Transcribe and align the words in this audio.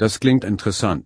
Das 0.00 0.18
klingt 0.18 0.44
interessant. 0.44 1.04